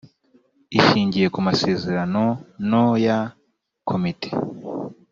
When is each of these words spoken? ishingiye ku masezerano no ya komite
ishingiye 0.79 1.27
ku 1.33 1.39
masezerano 1.47 2.23
no 2.69 2.85
ya 3.05 3.19
komite 3.87 4.29